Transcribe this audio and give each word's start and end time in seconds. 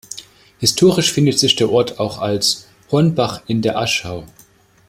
Historisch 0.57 1.11
findet 1.11 1.37
sich 1.37 1.55
der 1.57 1.69
Ort 1.69 1.99
auch 1.99 2.17
als 2.17 2.65
"Hornbach 2.89 3.43
in 3.45 3.61
der 3.61 3.77
Aschau". 3.77 4.25